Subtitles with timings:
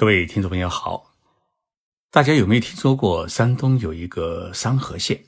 [0.00, 1.14] 各位听众朋友好，
[2.10, 5.22] 大家有没有听说过山东有一个商河县？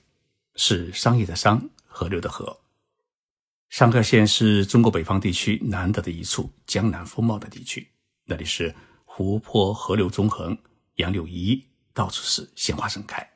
[0.54, 2.58] 是商业的商，河流的河。
[3.68, 7.86] 商河县是中国北方地区难得的一处江南风貌的地区，
[8.24, 10.56] 那里是湖泊、河流纵横，
[10.94, 13.30] 杨柳依依，到处是鲜花盛开。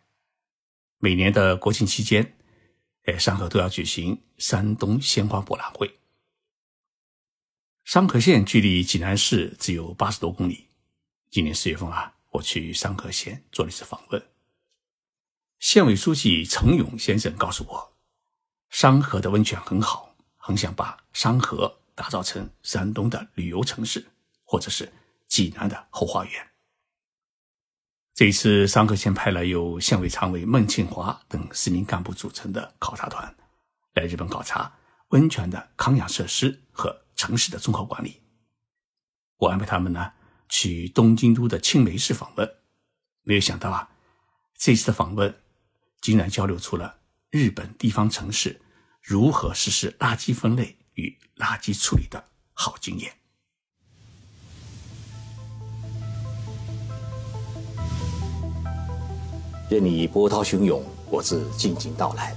[1.00, 2.34] 每年的国庆期间，
[3.04, 5.98] 哎，商河都要举行山东鲜花博览会。
[7.84, 10.65] 商河县距离济南市只有八十多公里。
[11.30, 14.22] 今年四月份啊，我去商河县做了一次访问。
[15.58, 17.96] 县委书记程勇先生告诉我，
[18.70, 24.06] 商河的温泉很好，很想把商河打造成山东的旅游城市，
[24.44, 24.90] 或者是
[25.26, 26.48] 济南的后花园。
[28.14, 33.36] 这一次，商河县派了由县委常委孟庆华等四名干部组成的考察团，
[33.94, 34.74] 来日本考察
[35.08, 38.22] 温泉的康养设施和城市的综合管理。
[39.36, 40.12] 我安排他们呢。
[40.48, 42.48] 去东京都的青梅市访问，
[43.22, 43.88] 没有想到啊，
[44.56, 45.34] 这次的访问
[46.00, 46.98] 竟然交流出了
[47.30, 48.60] 日本地方城市
[49.02, 53.12] 如何实施垃圾分类与垃圾处理的好经验。
[59.68, 62.36] 任你波涛汹涌，我自静静到来。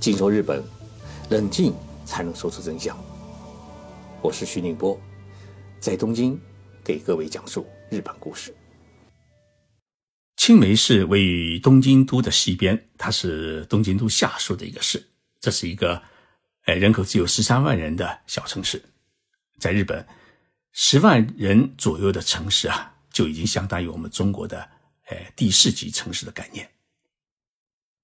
[0.00, 0.64] 静说日本，
[1.28, 1.74] 冷静
[2.06, 2.96] 才能说出真相。
[4.22, 4.98] 我是徐宁波，
[5.78, 6.40] 在东京。
[6.84, 8.54] 给各位讲述日本故事。
[10.36, 15.02] 青梅市位于东京都的西边，它是东京都下属的一个市。
[15.40, 16.02] 这是一个，
[16.66, 18.82] 呃，人口只有十三万人的小城市。
[19.58, 20.06] 在日本，
[20.72, 24.60] 十万人左右的城市啊，就已经相当于我们中国的，
[25.06, 26.68] 呃，第四级城市的概念。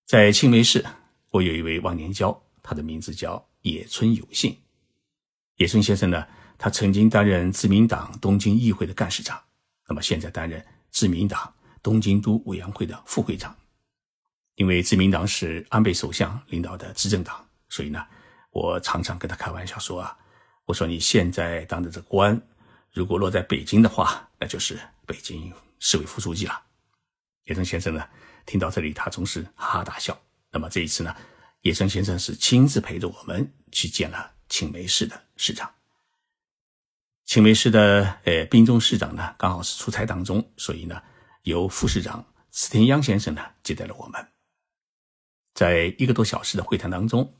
[0.06, 0.82] 在青梅市，
[1.30, 4.56] 我有一位忘年交，他的名字叫野村有幸。
[5.56, 6.26] 野村先生呢？
[6.62, 9.42] 他曾经担任自民党东京议会的干事长，
[9.88, 13.56] 那么现在担任自民党东京都委员会的副会长。
[14.56, 18.06] 因为自民党是安倍首相领导的执政党，所以呢，
[18.50, 20.14] 我常常跟他开玩笑说啊，
[20.66, 22.38] 我说你现在当的这官，
[22.92, 26.62] 如果落在北京的话，那就是北京市委副书记了。
[27.44, 28.06] 野生先生呢，
[28.44, 30.14] 听到这里，他总是哈哈大笑。
[30.50, 31.16] 那么这一次呢，
[31.62, 35.72] 野生先生是亲自陪着我们去见了青梅市的市长。
[37.30, 41.00] 青梅市的呃滨中市长呢，刚好是出差当中，所以呢，
[41.42, 44.28] 由副市长池田央先生呢接待了我们。
[45.54, 47.32] 在一个多小时的会谈当中，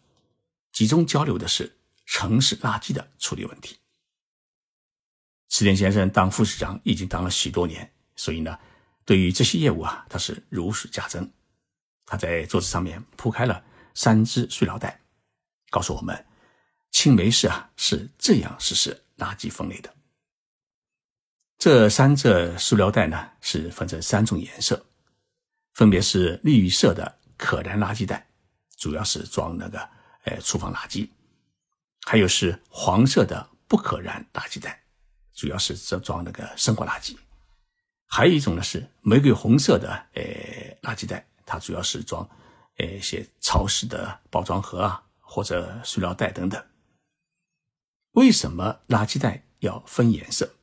[0.71, 3.79] 集中交流的是城市垃圾的处理问题。
[5.49, 8.57] 池田先生当副市长已经当了许多年，所以呢，
[9.05, 11.29] 对于这些业务啊，他是如数家珍。
[12.07, 13.61] 他在桌子上面铺开了
[13.95, 15.01] 三只塑料袋，
[15.69, 16.25] 告诉我们，
[16.93, 19.03] 青梅市啊是这样实施。
[19.21, 19.95] 垃圾分类的
[21.59, 24.83] 这三只塑料袋呢，是分成三种颜色，
[25.75, 28.27] 分别是绿色的可燃垃圾袋，
[28.79, 29.79] 主要是装那个
[30.25, 31.07] 呃厨房垃圾；
[32.07, 34.83] 还有是黄色的不可燃垃圾袋，
[35.35, 37.15] 主要是装装那个生活垃圾；
[38.07, 40.23] 还有一种呢是玫瑰红色的呃
[40.81, 42.27] 垃圾袋，它主要是装
[42.79, 46.70] 呃一些超市的包装盒啊或者塑料袋等等。
[48.13, 50.57] 为什么垃圾袋要分颜色？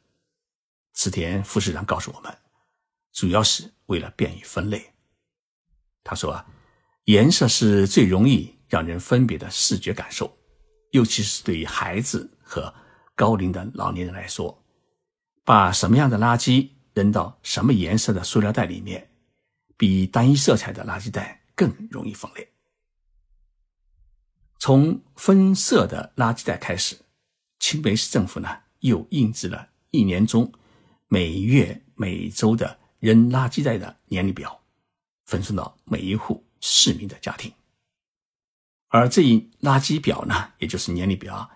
[0.94, 2.38] 池田副市长告诉我们，
[3.14, 4.94] 主要是为了便于分类。
[6.04, 6.44] 他说，
[7.06, 10.38] 颜色是最容易让人分别的视觉感受，
[10.92, 12.74] 尤其是对于孩子和
[13.16, 14.62] 高龄的老年人来说，
[15.46, 19.10] 把什么样的垃圾扔到什么颜色的塑料袋里面，
[19.78, 22.46] 比单一色彩的垃圾袋更容易分类。
[24.60, 26.98] 从分色的垃圾袋开始。
[27.70, 28.48] 青梅市政府呢，
[28.80, 30.50] 又印制了一年中
[31.10, 34.64] 每月每周的扔垃圾袋的年历表，
[35.26, 37.52] 分送到每一户市民的家庭。
[38.88, 41.52] 而这一垃圾表呢，也就是年历表，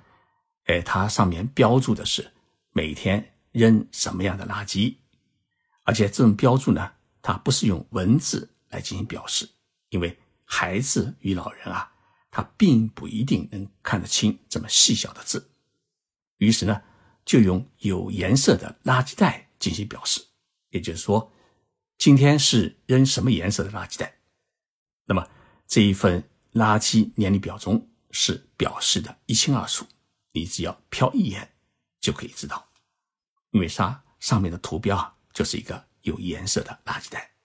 [0.66, 2.30] 哎，它上面标注的是
[2.74, 4.98] 每天扔什么样的垃圾，
[5.84, 6.92] 而且这种标注呢，
[7.22, 9.50] 它不是用文字来进行表示，
[9.88, 11.90] 因为孩子与老人啊，
[12.30, 15.48] 他并不一定能看得清这么细小的字。
[16.42, 16.82] 于是呢，
[17.24, 20.26] 就用有颜色的垃圾袋进行表示，
[20.72, 21.32] 也就是说，
[22.00, 24.18] 今天是扔什么颜色的垃圾袋。
[25.06, 25.30] 那么
[25.68, 29.86] 这一份垃圾年历表中是表示的一清二楚，
[30.32, 31.54] 你只要瞟一眼
[32.00, 32.72] 就可以知道，
[33.52, 37.36] 因为它上面的图标啊就是一个有颜色的垃圾袋。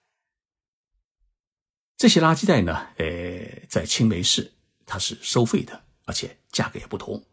[1.97, 4.51] 这些垃圾袋呢，呃，在青梅市
[4.87, 7.23] 它是收费的，而且价格也不同。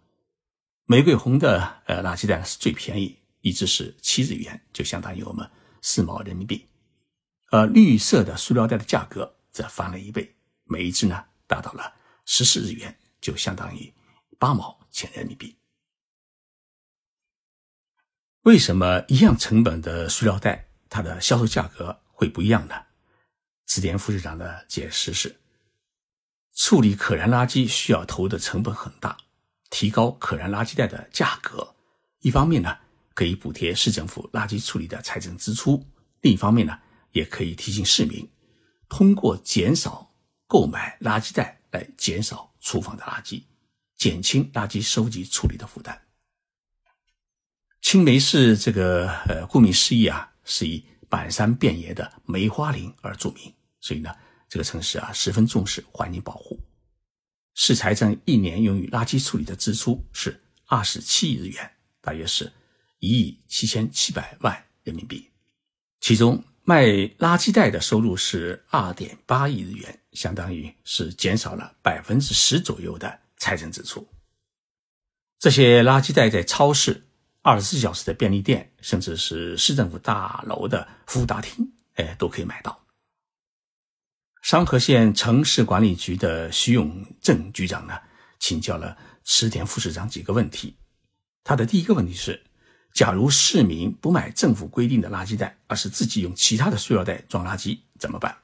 [0.86, 5.50] 玫瑰红的呃垃圾袋是最便宜，一只是七日元，就相当于我们
[5.80, 6.68] 四毛人民币。
[7.50, 11.94] 而绿色的塑料袋的价格则翻了一倍，每一只呢达到了
[12.26, 13.90] 十四日元，就相当于
[14.38, 15.56] 八毛钱人民币。
[18.42, 22.74] 为什么一样成本的塑料袋，它的销售价格会不一样呢？
[23.64, 25.40] 词典副市长的解释是：
[26.52, 29.16] 处理可燃垃圾需要投的成本很大，
[29.74, 31.74] 提高可燃垃圾袋的价格，
[32.20, 32.78] 一方面呢
[33.12, 35.84] 可以补贴市政府垃圾处理的财政支出，
[36.20, 36.78] 另一方面呢
[37.10, 38.30] 也可以提醒市民，
[38.88, 40.08] 通过减少
[40.46, 43.42] 购买垃圾袋来减少厨房的垃圾，
[43.96, 46.00] 减轻垃圾收集处理的负担。
[47.82, 54.14] 青梅市这个呃，顾名思义啊，是以满山遍野的梅花林而著名，所以呢，
[54.48, 56.56] 这个城市啊十分重视环境保护。
[57.54, 61.70] 市财政一年用于垃圾处理的支出是二十七亿日元，
[62.00, 62.52] 大约是
[62.98, 65.30] 一亿七千七百万人民币。
[66.00, 66.84] 其中卖
[67.18, 74.06] 垃圾袋的收入是二点八亿日元，相当于是减少了百分之十左右的财政支出。
[75.38, 77.02] 这些垃圾袋在超市。
[77.46, 82.83] 二十四小时的便利店，甚至是市政府大楼的服务大厅，哎，都可以买到。
[84.44, 87.98] 商河县城市管理局的徐永正局长呢，
[88.38, 88.94] 请教了
[89.24, 90.76] 池田副市长几个问题。
[91.42, 92.44] 他的第一个问题是：
[92.92, 98.36] 假如市民不买政府规定的垃圾袋，而是自己用其他的塑料袋装垃圾，怎么办？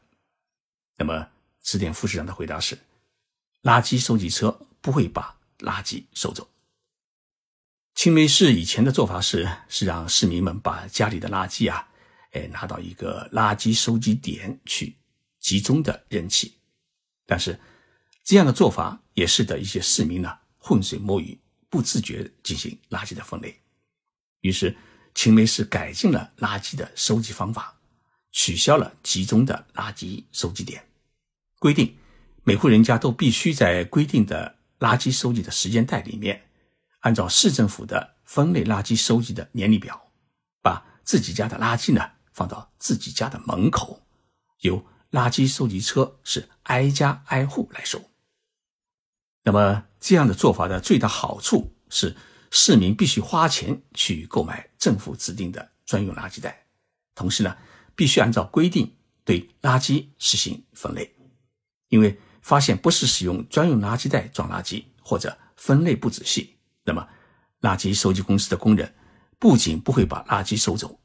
[0.97, 1.29] 那么
[1.63, 2.79] 池田副市长的回答是：
[3.61, 6.49] 垃圾收集车不会把垃圾收走。
[7.95, 11.87] 青梅市以前的做法是，是让市民们把家里的垃圾啊，
[12.31, 14.97] 哎，拿到一个垃圾收集点去
[15.41, 16.55] 集中的人气。
[17.27, 17.59] 但是，
[18.23, 21.39] 这样的做法也使得一些市民呢浑水摸鱼，
[21.69, 23.61] 不自觉进行垃圾的分类。
[24.43, 24.77] 于是，
[25.15, 27.77] 青梅市改进了垃圾的收集方法，
[28.31, 30.87] 取消了集中的垃圾收集点，
[31.59, 31.97] 规定
[32.45, 36.47] 每户人家都必须在规定的垃圾收集的时间带里面。
[37.01, 40.13] 按照市政府的分类垃圾收集的年历表，
[40.63, 44.07] 把自己家的垃圾呢放到自己家的门口，
[44.61, 48.01] 由垃圾收集车是挨家挨户来收。
[49.43, 52.17] 那么这样的做法的最大好处是，
[52.51, 56.67] 市民必须花钱去购买政府指定的专用垃圾袋，
[57.15, 57.57] 同时呢，
[57.95, 61.15] 必须按照规定对垃圾实行分类，
[61.89, 66.57] 因为发现不是使用专用垃圾袋装垃圾或者分类不仔细。
[66.85, 67.09] 那么，
[67.63, 68.95] 垃圾收集公司的工人
[69.39, 71.01] 不仅不会把垃圾收走，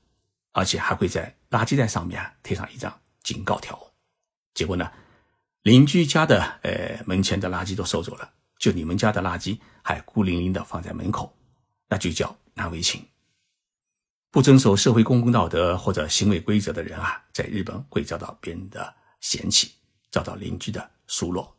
[0.52, 3.80] 而且还会在垃圾袋上面贴上一张警告条。
[4.56, 4.92] 结果呢，
[5.62, 11.32] 邻居家的呃门前的垃圾都收走了，就你们家的垃圾还孤零零的放在门口，
[11.88, 13.06] 那就叫难为情。
[14.32, 19.72] 不遵守社会公共道德或者行为规则的人啊，在日本会遭到别人的嫌弃，
[20.10, 21.56] 遭到邻居的数落，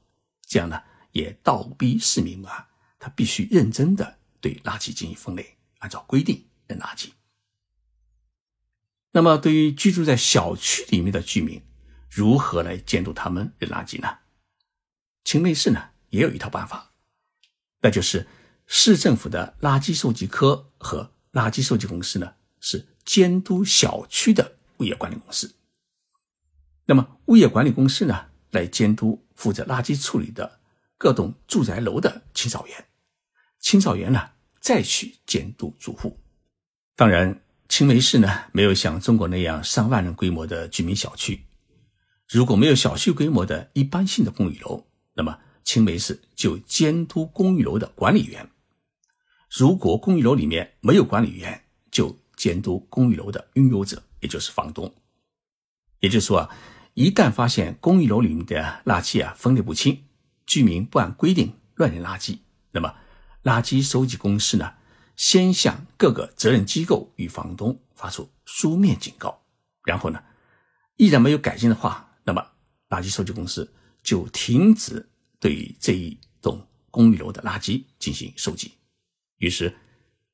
[0.47, 0.83] 这样呢，
[1.13, 2.67] 也倒逼市民啊。
[2.99, 7.11] 他必须认真的对垃圾进行分类，按照规定扔垃圾。
[9.13, 11.63] 那么，对于居住在小区里面的居民，
[12.09, 14.19] 如何来监督他们扔垃圾呢？
[15.25, 16.93] 青梅市呢也有一套办法，
[17.81, 18.27] 那就是
[18.67, 25.55] 市政府的垃圾收集科和垃圾收集公司呢是监督小区的物业管理公司。
[26.87, 30.61] 那么，物业管理公司呢来监督负责垃圾处理的
[30.97, 32.87] 各栋住宅楼的清扫员。
[33.59, 34.31] 清扫员呢，
[34.61, 36.21] 再去监督住户。
[36.95, 41.46] 当然，青梅市呢没有像中国那样上万人规模的居民小区。
[42.29, 48.51] 如果没有小区规模的一般性的公寓楼，那么青梅市就监督公寓楼的管理员。
[49.51, 54.93] 如果公寓楼里面没有管理员，就监督公寓楼的拥有者，也就是房东。
[56.01, 56.57] 也就是说啊，
[56.95, 60.05] 一旦发现公寓楼里面的垃圾啊分类不清，
[60.47, 62.39] 居民不按规定乱扔垃圾，
[62.73, 62.95] 那么。
[63.45, 64.75] 垃圾收集公司呢，
[65.15, 69.41] 先向各个责任机构与房东发出书面警告，
[69.85, 70.21] 然后呢，
[70.97, 72.06] 依然没有改进的话，
[72.89, 75.09] 垃圾收集公司就停止
[75.41, 78.73] 对这一栋公寓楼的垃圾进行收集。
[79.39, 79.75] 于是，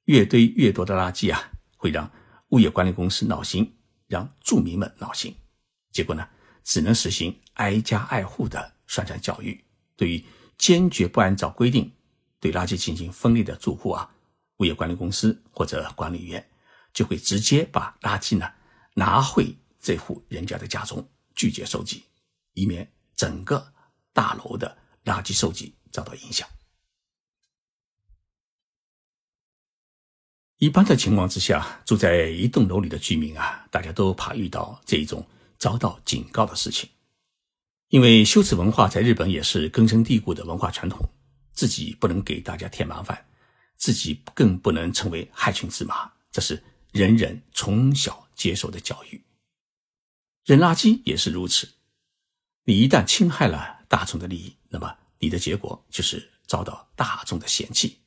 [0.05, 2.11] 越堆越多的垃圾啊，会让
[2.49, 3.75] 物业管理公司闹心，
[4.07, 5.35] 让住民们闹心。
[5.91, 6.29] 结果呢，
[6.63, 9.65] 只能实行挨家挨户的宣传教育，
[9.97, 10.25] 对于
[10.57, 11.91] 坚决不按照规定。
[12.39, 14.11] 对垃圾进行分类的住户啊，
[14.57, 16.45] 物业管理公司或者管理员
[16.93, 18.51] 就会直接把垃圾呢
[18.95, 22.03] 拿回这户人家的家中，拒绝收集，
[22.55, 23.73] 以免整个
[24.13, 26.49] 大楼的垃圾收集遭到影响。
[30.59, 35.29] 一般的情况之下，住在一栋楼里的居民啊，大家都怕遇到这一种
[35.59, 36.89] 遭到警告的事情，
[37.89, 41.01] 因为羞耻文化在日本也是根深蒂固的文化传统，
[41.53, 43.27] 自己不能给大家添麻烦，
[43.75, 49.21] 自己更不能成为害群之马，这是人人从小接受的教育。
[50.45, 51.69] 扔垃圾也是如此，
[52.65, 57.99] 你一旦侵害了大众的利益，那么你的结果就是遭到大众的嫌弃，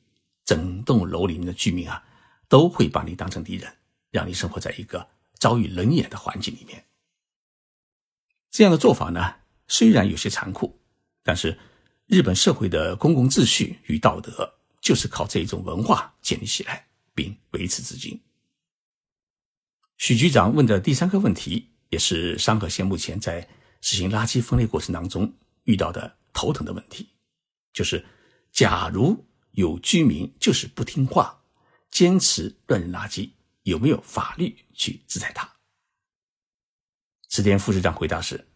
[0.44, 2.02] 整栋楼里面的居民啊。
[2.48, 3.76] 都会把你当成敌人，
[4.12, 6.86] 让你生活在一个遭遇冷眼的环境里面。
[8.52, 9.34] 这样的做法呢，
[9.66, 10.78] 虽然有些残酷，
[11.24, 11.58] 但是
[12.06, 16.86] 日本社会的公共秩序与道德就是靠这一种文化建立起来
[17.16, 18.22] 并维持至今。
[19.96, 23.48] 许局长问的第三个问题，也是山河县目前在
[23.86, 27.08] 实行垃圾分类过程当中遇到的头疼的问题，
[27.72, 28.04] 就是
[28.50, 31.44] 假如有居民就是不听话。
[31.88, 33.30] 坚持乱扔垃圾，
[33.62, 35.48] 有没有法律去制裁他？
[37.28, 38.48] 池田副市长回答是：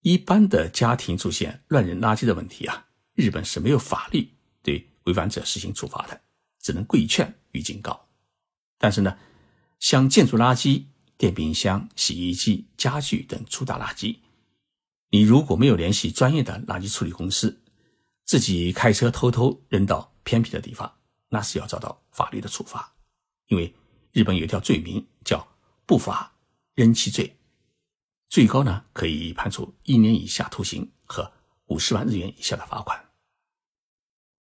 [0.00, 4.28] 一般的家庭出现乱扔垃圾的问题啊，日本是没有法律
[4.60, 6.20] 对违反者实行处罚的，
[6.60, 8.08] 只能规劝与警告。
[8.76, 9.16] 但是呢，
[9.78, 10.84] 像建筑垃圾、
[11.16, 14.18] 电冰箱、洗衣机、家具等粗大垃圾，
[15.14, 17.62] 你如果没有联系专业的垃圾处理公司，
[18.24, 20.92] 自己开车偷偷扔到偏僻的地方。
[21.28, 22.92] 那是要遭到法律的处罚，
[23.46, 23.72] 因为
[24.10, 25.46] 日本有一条罪名叫
[25.86, 26.36] “不法
[26.74, 27.38] 扔弃罪”，
[28.28, 31.30] 最高呢可以判处一年以下徒刑和
[31.66, 33.00] 五十万日元以下的罚款。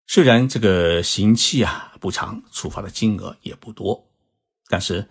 [0.08, 4.10] 虽然这个刑期啊不长，处罚的金额也不多，
[4.66, 5.08] 但是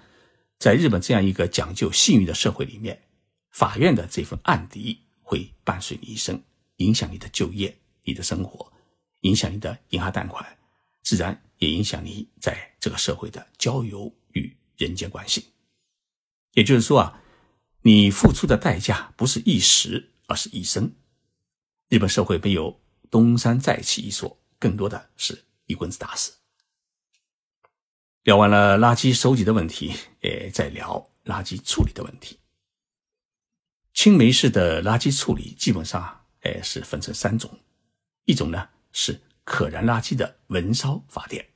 [0.60, 3.08] 在日本这样一个讲究信誉的社会里面，
[3.52, 6.42] 法院的这份案底会伴随你一生，
[6.78, 8.72] 影响你的就业、你的生活，
[9.22, 10.58] 影响你的银行贷款，
[11.04, 11.42] 自然。
[11.60, 15.46] 也影响你在这个社会的交友与人间关系。
[16.52, 17.24] 也就是说啊，
[17.82, 20.94] 你付出的代价不是一时，而是一生。
[21.88, 22.78] 日本社会没有
[23.10, 26.34] 东山再起一说，更多的是一棍子打死。
[28.24, 32.38] 聊完了垃圾收集的问题，也，再聊垃圾处理的问题。
[33.96, 37.60] 青梅市的垃圾处理基本上，诶，是分成三种，
[38.26, 39.20] 一种呢是。
[39.48, 41.48] 可燃垃圾的焚烧发电，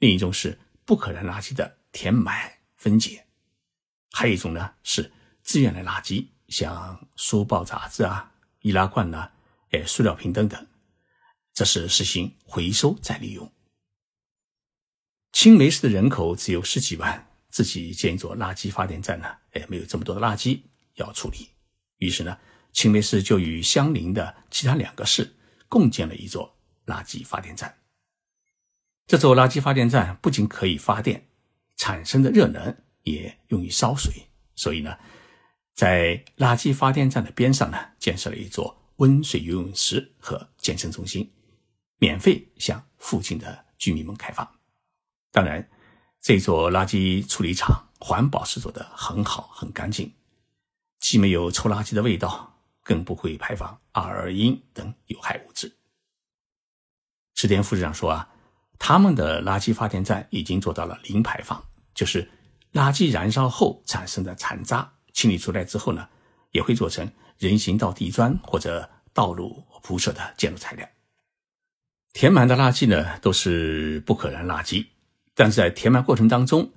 [0.00, 3.24] 另一种是不可燃垃圾的填埋分解，
[4.10, 5.10] 还有一种呢是
[5.42, 8.30] 资源类垃圾，像书报、杂志啊、
[8.60, 9.32] 易拉罐呐、
[9.70, 10.66] 哎、塑料瓶等等，
[11.54, 13.50] 这是实行回收再利用。
[15.32, 20.60] 青梅市的人口只有十几万，自己建一座垃圾发电站呢，哎，没有这么多的垃圾
[20.96, 21.48] 要处理，
[21.98, 22.38] 于是呢，
[22.72, 25.34] 青梅市就与相邻的其他两个市
[25.68, 26.54] 共建了一座。
[26.86, 27.78] 垃圾发电站，
[29.08, 31.26] 这座垃圾发电站不仅可以发电，
[31.76, 34.96] 产生的热能也用于烧水，所以呢，
[35.74, 41.28] 在垃圾发电站的边上呢，建设了一座温水游泳池和健身中心，
[41.98, 44.48] 免费向附近的居民们开放。
[45.32, 45.68] 当然，
[46.20, 50.14] 这座垃圾处理厂环保是做的很好，很干净，
[51.08, 55.72] 既没有臭垃圾的味道，更不会排放二二英等有害物质。
[57.36, 58.28] 池田副市长说：“啊，
[58.76, 62.28] 他们的垃圾发电站已经做到了零排放，就是
[62.72, 66.08] 垃圾燃烧后产生的残渣清理出来之后呢，
[66.50, 67.08] 也会做成
[67.38, 70.88] 人行道地砖或者道路铺设的建筑材料。
[72.14, 74.84] 填满的垃圾呢，都是不可燃垃圾，
[75.36, 76.68] 但是在填满过程当中，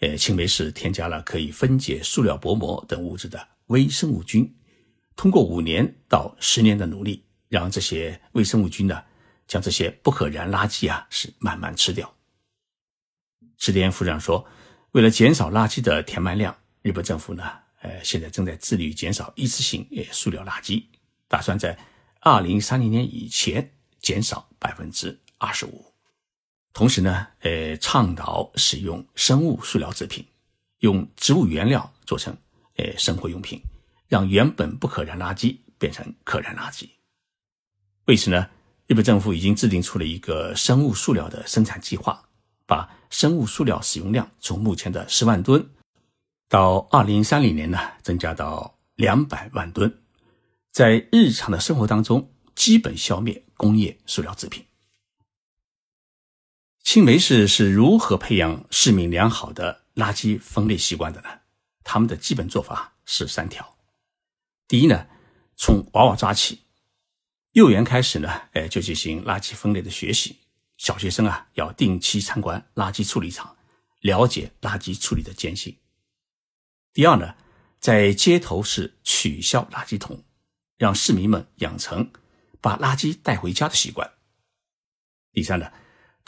[0.00, 4.54] 呃，青梅市添加了可以分解塑料薄膜等物质的微生物菌。
[5.16, 9.02] 通过五年到十年的努力，让这些微生物菌呢。”
[9.48, 12.14] 将这些不可燃垃圾啊，是慢慢吃掉。
[13.56, 14.46] 池田副长说
[14.92, 17.50] ：“为了减少垃圾的填埋量，日本政府呢，
[17.80, 20.84] 呃，现在正在致力于减少一次性呃塑料垃圾，
[21.28, 21.78] 打算在
[22.20, 25.87] 二零三零年以前减少百分之二十五。
[26.72, 30.24] 同时呢，呃，倡导使用生物塑料制品，
[30.78, 32.36] 用植物原料做成
[32.76, 33.60] 呃生活用品，
[34.06, 36.88] 让原本不可燃垃圾变成可燃垃圾。
[38.04, 38.48] 为此呢。”
[38.88, 42.26] 日本政府已经制定出了一个生物塑料的生产计划，
[42.64, 45.68] 把生物塑料使用量从目前的十万吨，
[46.48, 49.94] 到二零三零年呢增加到两百万吨，
[50.72, 54.64] 在日常的生活当中基本消灭工业塑料制品。
[56.82, 61.28] 青梅市是如何培养市民良好的垃圾分类习惯的呢？
[61.84, 63.76] 他们的基本做法是三条：
[64.66, 65.06] 第一呢，
[65.56, 66.60] 从娃娃抓起。
[67.52, 70.36] 幼儿园开始呢，哎，就进行垃圾分类的学习。
[70.76, 73.56] 小学生啊，要定期参观垃圾处理厂，
[74.00, 75.76] 了解垃圾处理的艰辛。
[76.92, 77.34] 第二呢，
[77.80, 80.22] 在街头是取消垃圾桶，
[80.76, 82.10] 让市民们养成
[82.60, 84.08] 把垃圾带回家的习惯。
[85.32, 85.72] 第三呢，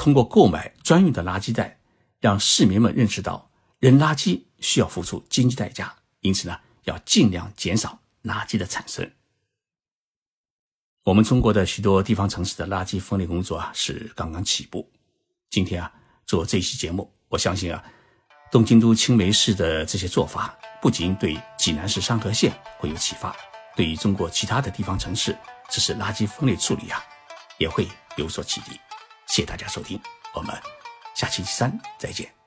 [0.00, 1.78] 通过购买专用的垃圾袋，
[2.20, 9.12] 让市民们认识到扔垃圾需要付出经济代价，因此呢，要尽量减少垃圾的产生。
[11.04, 14.90] 我们中国的许多地方城市的垃圾分类工作啊是刚刚起步。
[15.50, 15.92] 今天啊
[16.24, 17.84] 做这期节目，我相信啊
[18.50, 23.36] 东京都青梅市的这些做法，不仅对济南市商河县会有启发，
[23.76, 25.36] 对于中国其他的地方城市
[25.68, 27.04] 实施垃圾分类处理啊
[27.58, 28.80] 也会有所启迪。
[29.30, 30.00] 谢谢大家收听，
[30.34, 30.52] 我们
[31.14, 32.39] 下期三再见。